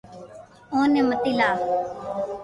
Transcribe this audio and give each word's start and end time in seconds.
او 0.71 0.79
ني 0.91 1.01
متي 1.07 1.31
لاو 1.39 1.57